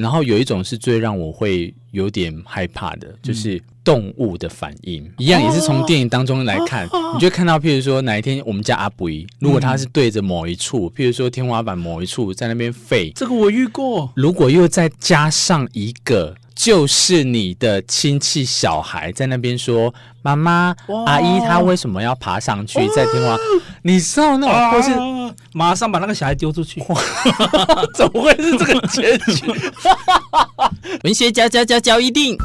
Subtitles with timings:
[0.00, 14.10] 然后有一种是最让我会有点害怕的，就是动物的反应，一样也是从电影当中来看，你就看到，譬如说哪一天我们家阿布，如果他是对着某一处，譬如说天花板某一处在那边吠，这个我遇过。
[14.16, 19.92] 如果又再加上一个，就是你的亲戚小孩在那边说
[20.22, 23.36] ：“妈妈，阿姨她为什么要爬上去在天花？”
[23.82, 26.80] 你知道那种，或是马上把那个小孩丢出去，
[27.94, 29.46] 怎么会是这个结局？
[31.02, 32.36] 文学嚼嚼嚼嚼一定，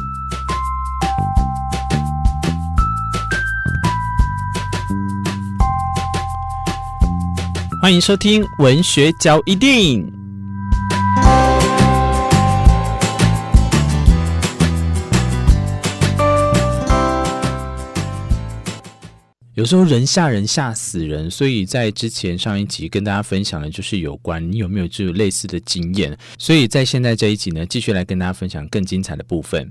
[7.80, 10.19] 欢迎收听文学交一定。
[19.60, 29.70] 有时候人吓人吓死人，所以在之前上一集跟大家分享的就是有关你有没有这种类似的经验，所以在现在这一集呢，继续来跟大家分享更精彩的部分。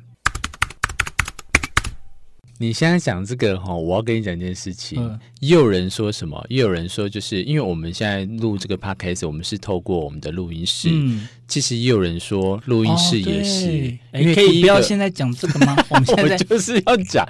[2.59, 5.02] 你现在讲这个哈，我要跟你讲一件事情。
[5.02, 6.45] 嗯、也有人说什么？
[6.50, 10.89] 也有人说，就是因为我们现在录这个 podcast，我们是透过我们的录音室。
[10.91, 13.97] 嗯，其实也有人说，录音室也是。
[14.35, 15.73] 可以不要现在讲这个吗？
[15.89, 17.25] 我们现在 就是要讲。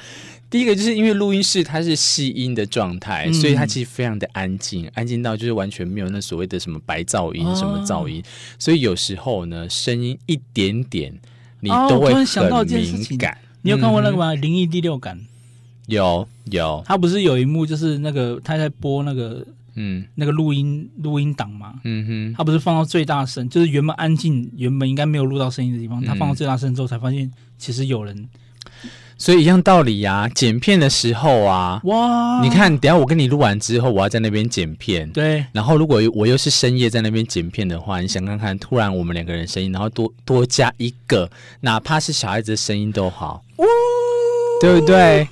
[0.50, 8.24] 第一个就是因为录音室它是吸音的状态，嗯、所以它其实非常的安静，安静到就是完全没有那所谓的什么白噪音、哦、什么噪音，
[8.58, 11.14] 所以有时候呢，声音一点点
[11.60, 13.34] 你都会很敏感。
[13.34, 14.34] 哦、你有看过那个吗？
[14.34, 15.20] 灵异第六感？
[15.86, 21.76] 有有，他不是有一幕就是那个他在播那个嗯那个录音录音档嘛？
[21.84, 28.28] 嗯哼，他不是放到最大声，就是原本安静，原本应该没有录到声音的地方，他放到最大声之后才发现其实有人。
[29.22, 32.40] 所以一样道理呀、啊，剪片的时候啊，哇！
[32.42, 35.46] 你看，等下我跟你录完之后，我要在那边剪片，对。
[35.52, 43.66] 然后如果我又是深夜在那边剪片的话，你想看看，突然我们两个人声音，然后多多加一个，哪怕是小孩子的声音都好，呜
[44.62, 45.28] 对不对？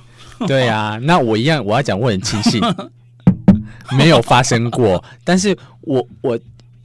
[0.46, 2.62] 对啊，那我一样，我要讲我很庆幸
[3.96, 6.38] 没有发生过， 但是我我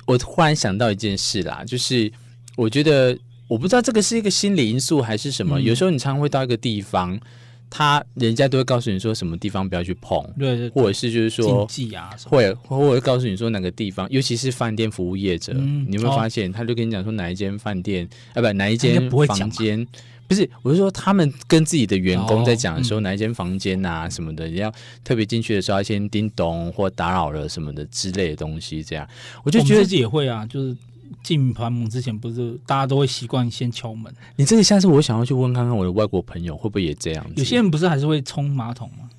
[0.06, 2.10] 我突然想到一件事啦，就是
[2.56, 3.18] 我觉得。
[3.48, 5.60] 我不知道这个是一个心理因素还是什么。
[5.60, 7.20] 嗯、有时候你常常会到一个地方，
[7.70, 19.86] 他人家都会告诉你说什么地方不要去碰，对，对，对，或者是就是说禁忌啊，会或者会告诉你说哪个地方，尤其是饭店服务业者，嗯、你有没有发现，哦、他就跟你讲说哪一间饭店啊，不哪一间房间，
[20.28, 24.72] 不是，我是说他们跟自己的员工在讲的时候，哦嗯、哪一间房间啊什么的，你要
[25.04, 29.08] 特别进去的时候要先叮咚或打扰了什么的之类的东西，这样。
[29.44, 30.76] 我就觉得自己也会啊，就是。
[31.22, 34.14] 进团门之前，不是大家都会习惯先敲门。
[34.36, 37.34] 你这个下次我想要去问看看我的外国朋友会不会也这样子。
[37.36, 39.10] 有些人不是还是会冲马桶吗？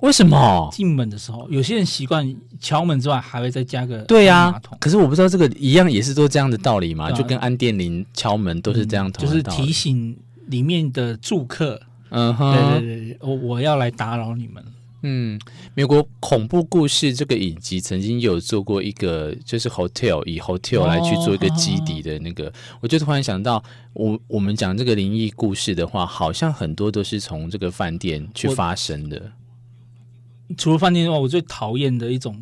[0.00, 0.68] 为什么？
[0.72, 4.76] 进门的时候，有些人习惯敲门之外还会再加个对呀马桶。
[4.80, 7.12] 可是我不知道这个一样也是都这样的道理吗？
[7.12, 11.80] 就跟按电铃敲门都是这样，就是提醒里面的住客。
[12.08, 14.64] 嗯哼，对对对，我我要来打扰你们。
[15.02, 15.40] 嗯，
[15.74, 22.52] 美国恐怖故事这个影集曾经有做过一个，就是 hotel 以 hotel 来去做一个基底的那个，哦、
[22.82, 23.62] 我就突然想到，
[23.94, 29.32] 我我们讲这个灵异故事的话，好像很多都是从这个饭店去发生的。
[30.58, 32.36] 除了饭店的话，我最讨厌的一种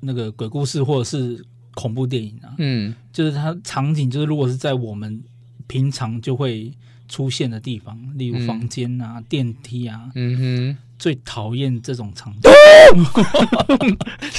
[0.00, 1.42] 那个鬼故事或者是
[1.74, 5.22] 恐怖电影啊，嗯，就是它场景就是如果是在我们
[5.66, 6.72] 平常就会
[7.08, 10.76] 出现的地方，例如房间啊、嗯、电梯啊，嗯哼。
[11.04, 12.50] 最讨厌这种场景。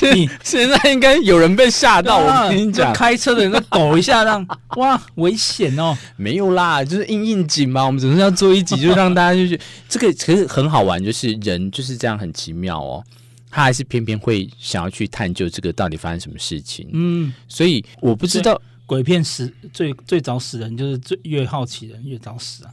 [0.16, 4.44] 你现在应该有人被吓到，我跟你讲，开车的人都抖一下，让
[4.78, 5.96] 哇危险哦。
[6.16, 7.86] 没有啦，就是应应景嘛。
[7.86, 13.04] 我们总是要做一集，就让大家就是 这个，其实很好玩，就是人就是这样很奇妙哦。
[13.52, 16.90] 他还是偏偏会想要去探究这个到底发生什么事情。
[16.94, 22.72] 嗯，所以我不知道鬼片死最最早死人，就是最越好奇人越早死啊。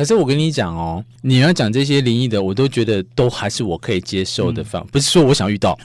[0.00, 5.78] 可是我跟你讲哦，你要讲这些灵异的，我都觉得都还是我可以接受的范，嗯、不是说我想遇到，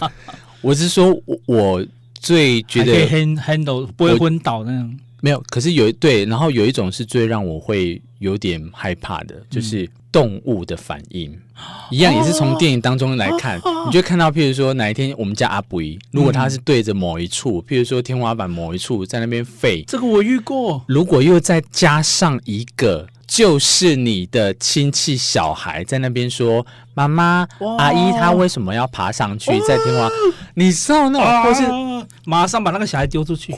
[0.62, 1.14] 我是说
[1.44, 1.84] 我
[2.14, 4.98] 最觉得 handle 不会昏倒那样。
[5.20, 11.38] 没有，可是有对，然后有一种是最让我会有点害怕的，就是动物的反应，嗯、
[11.92, 23.06] 一样也是从电影当中来看，哦、你就看到，譬如说哪一天我们家阿布，如果他是对着某一处，譬如说天花板某一处在那边吠，这个我遇过，如果又再加上一个。
[23.28, 27.46] 就是你的亲戚小孩在那边说：“妈妈，
[27.76, 30.08] 阿姨她为什么要爬上去在天花？
[30.54, 33.54] 你知道那种，或是马上把那个小孩丢出去？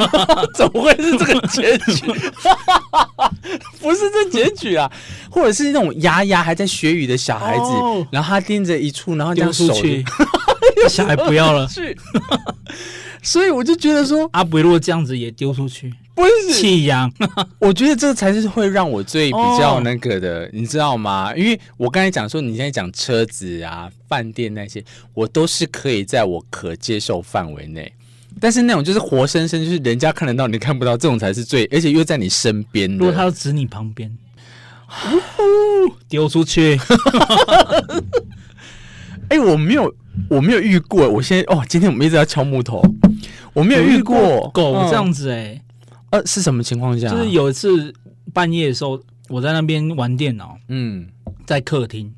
[0.54, 2.06] 怎么会是这个结局？
[3.80, 4.90] 不是这结局啊！
[5.30, 10.04] 或者是那种牙牙还在学语的小孩子，哦、然后他盯着一处，然后这样 丢出去，
[10.90, 11.66] 小孩不要了。
[13.22, 17.12] 所以我就觉得说，阿布如果这样子也丢出去。”不是弃养。
[17.60, 21.32] 我觉得这才是会让我最比较那个的，哦、你知道吗？
[21.36, 24.82] 因为我刚才讲说，你现在讲车子啊、饭店那些，
[25.12, 27.92] 我都是可以在我可接受范围内。
[28.40, 32.90] 但是那种就是活生生，就是人家看得到你看不到，这种才是最，而且又在你身边。
[32.96, 34.10] 如果他要指你旁边，
[36.08, 36.80] 丢出去。
[39.28, 39.94] 哎、欸，我没有，
[40.30, 41.08] 我没有遇过。
[41.08, 42.80] 我现在哦，今天我们一直在敲木头，
[43.52, 45.62] 我没有遇过，狗这样子哎、欸。
[46.10, 47.08] 呃，是什么情况下？
[47.08, 47.92] 就是有一次
[48.32, 51.06] 半夜的时候，我在那边玩电脑，嗯，
[51.46, 52.12] 在客厅。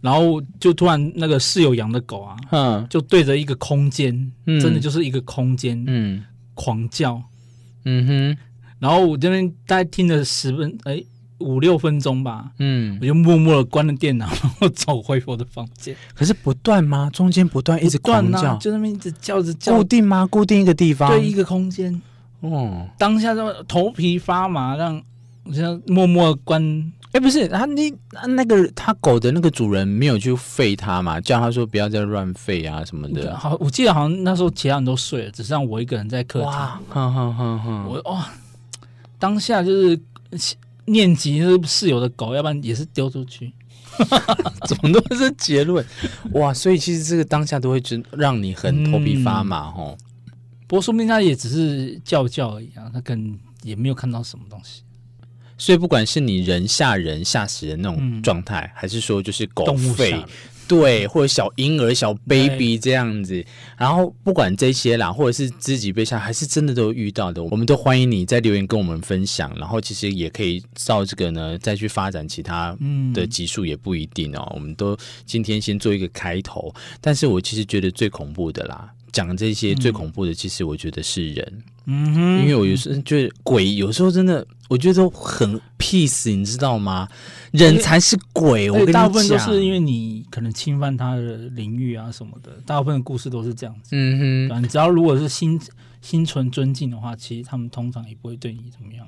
[0.00, 6.24] 然后就突然那个室友养的狗啊，嗯，就对着一个空间，嗯，真的就是一个空间，嗯，
[6.54, 7.22] 狂叫，
[7.84, 8.38] 嗯哼。
[8.78, 11.04] 然后我这边大概听了十分哎
[11.40, 15.94] 五六分钟吧，嗯，我就默默的关了电脑，然后走回我的房间。
[16.14, 17.10] 可是不断吗？
[17.12, 19.76] 中间不断一直狂叫，就那边一直叫着叫。
[19.76, 20.26] 固定吗？
[20.26, 21.10] 固定一个地方？
[21.10, 22.00] 对，一个空间。
[22.40, 25.02] 哦，当下就头皮发麻，让
[25.44, 26.92] 我默默关。
[27.12, 27.92] 哎，不是他，你
[28.28, 31.20] 那个他狗的那个主人没有去吠他嘛？
[31.20, 33.36] 叫他说不要再乱吠啊什么的。
[33.36, 36.48] 好，我记得好像那时候其他人都睡了，只剩我一个人在客厅。
[36.48, 38.28] 哇，哼哼哼哼，我哇，
[39.18, 40.00] 当下就是
[40.84, 43.52] 念及是室友的狗，要不然也是丢出去。
[44.68, 45.84] 怎么都是结论？
[46.34, 49.98] 哇，所以其实这个当下都会真让你很头皮发麻哦。
[50.70, 54.82] 不过说不定他也只是叫叫而已啊，他可能也没有看到什么东西。
[55.58, 60.24] 所以不管是你人吓人吓死人那种状态，嗯、还是说就是狗吠，
[60.68, 63.44] 对，或者小婴儿小 baby 这样子，
[63.76, 69.52] 然后不管这些啦，或者是自己被吓，还是真的都遇到的，我们都欢迎你在留言跟我们分享。
[69.58, 72.78] 然后其实也可以照这个呢再去发展其他
[73.12, 74.46] 的集数也不一定哦。
[74.50, 74.96] 嗯、我们都
[75.26, 78.88] 今天先做一个开头，但是我其实觉得最恐怖的啦。
[79.12, 87.08] 讲这些最恐怖的，其实我觉得是人，嗯哼，因为我有时候觉得鬼有时候真的，我觉得都很 peace，你知道吗？
[87.52, 95.60] 人才是鬼，我跟你讲，大部分都是因为你可能侵犯他的领域啊什么的，大部分的故事都是这样子，嗯哼，你只要如果是心
[96.00, 99.06] 心存尊敬的话，其实他们通常也不会对你怎么样。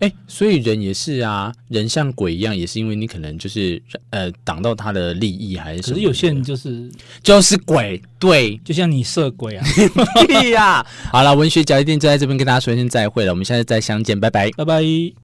[0.00, 5.94] 哎，所以人也是啊，人像鬼一样，也是因为你可能就是呃挡到他的利益，还是什么？
[5.94, 6.88] 可是有些人就是
[7.22, 9.66] 就是鬼，对，就像你色鬼啊，
[10.26, 10.86] 对呀。
[11.10, 15.12] 好了，文学角一定就在这边跟大家说一声再会了，我们下次再相见，拜拜，拜拜。